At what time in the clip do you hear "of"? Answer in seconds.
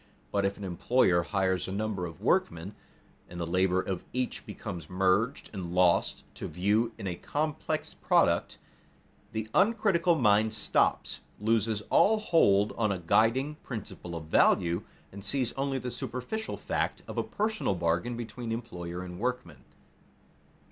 2.07-2.21, 3.79-4.03, 14.15-14.25, 17.07-17.19